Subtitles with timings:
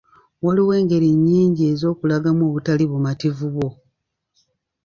[0.43, 3.69] Waliwo engeri nnyingi ez’okulagamu obutali bumativu bwo.